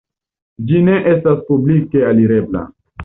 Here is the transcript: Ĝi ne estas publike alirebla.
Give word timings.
Ĝi 0.71 0.79
ne 0.87 0.95
estas 1.13 1.43
publike 1.51 2.03
alirebla. 2.09 2.65